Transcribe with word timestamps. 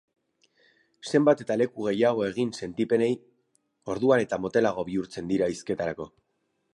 Zenbat 1.09 1.41
eta 1.45 1.57
leku 1.61 1.85
gehiago 1.89 2.23
egin 2.29 2.53
sentipenei, 2.59 3.11
orduan 3.97 4.23
eta 4.25 4.41
motelago 4.47 4.87
bihurtzen 4.89 5.31
dira 5.33 5.51
hizketarako. 5.57 6.09